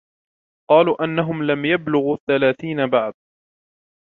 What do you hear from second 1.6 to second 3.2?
يبلغوا الثلاثين بعد